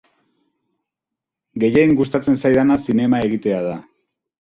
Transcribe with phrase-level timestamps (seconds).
[1.65, 3.81] Gehien gustatzen zaidana zinema egitea da.